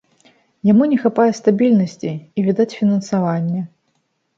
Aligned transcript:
Яму 0.69 0.83
не 0.93 0.97
хапае 1.03 1.27
стабільнасці 1.41 2.11
і, 2.17 2.39
відаць, 2.51 2.71
фінансавання. 2.83 3.61